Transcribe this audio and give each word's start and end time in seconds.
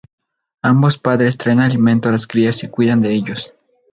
Ambos 0.63 0.97
padres 0.97 1.37
traen 1.37 1.59
alimento 1.59 2.09
a 2.09 2.11
las 2.11 2.25
crías 2.25 2.63
y 2.63 2.69
cuidan 2.69 3.01
de 3.01 3.11
ellos. 3.13 3.53